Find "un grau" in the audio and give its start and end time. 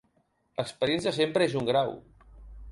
1.63-1.97